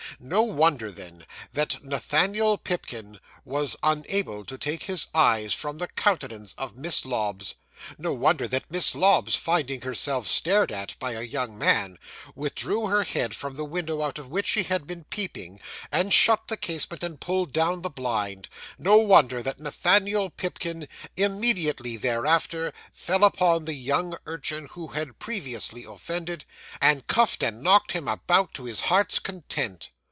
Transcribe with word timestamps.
No 0.19 0.43
wonder 0.43 0.91
then, 0.91 1.25
that 1.53 1.83
Nathaniel 1.83 2.55
Pipkin 2.57 3.19
was 3.43 3.75
unable 3.81 4.45
to 4.45 4.57
take 4.57 4.83
his 4.83 5.07
eyes 5.15 5.51
from 5.51 5.79
the 5.79 5.87
countenance 5.87 6.53
of 6.59 6.77
Miss 6.77 7.05
Lobbs; 7.05 7.55
no 7.97 8.13
wonder 8.13 8.47
that 8.47 8.69
Miss 8.69 8.93
Lobbs, 8.93 9.35
finding 9.35 9.81
herself 9.81 10.27
stared 10.27 10.71
at 10.71 10.99
by 10.99 11.13
a 11.13 11.21
young 11.23 11.57
man, 11.57 11.97
withdrew 12.35 12.85
her 12.87 13.03
head 13.03 13.33
from 13.35 13.55
the 13.55 13.63
window 13.65 14.03
out 14.03 14.19
of 14.19 14.27
which 14.27 14.45
she 14.47 14.63
had 14.63 14.85
been 14.85 15.05
peeping, 15.05 15.59
and 15.91 16.13
shut 16.13 16.49
the 16.49 16.57
casement 16.57 17.03
and 17.03 17.19
pulled 17.19 17.51
down 17.51 17.81
the 17.81 17.89
blind; 17.89 18.47
no 18.77 18.97
wonder 18.97 19.41
that 19.41 19.59
Nathaniel 19.59 20.29
Pipkin, 20.29 20.87
immediately 21.17 21.97
thereafter, 21.97 22.73
fell 22.93 23.23
upon 23.23 23.65
the 23.65 23.73
young 23.73 24.15
urchin 24.27 24.67
who 24.71 24.87
had 24.89 25.17
previously 25.17 25.83
offended, 25.83 26.45
and 26.79 27.07
cuffed 27.07 27.41
and 27.41 27.63
knocked 27.63 27.93
him 27.93 28.07
about 28.07 28.53
to 28.53 28.65
his 28.65 28.81
heart's 28.81 29.17
content. 29.17 29.89